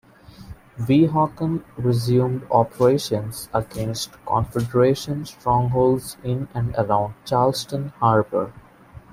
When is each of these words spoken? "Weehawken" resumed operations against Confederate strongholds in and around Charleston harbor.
"Weehawken" 0.87 1.63
resumed 1.77 2.47
operations 2.49 3.49
against 3.53 4.13
Confederate 4.25 4.97
strongholds 4.97 6.17
in 6.23 6.47
and 6.55 6.73
around 6.75 7.13
Charleston 7.23 7.89
harbor. 7.99 8.51